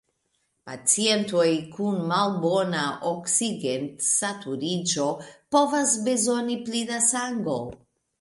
[0.67, 5.05] Pacientoj kun malbona oksigensaturiĝo
[5.57, 7.59] povas bezoni pli da sango.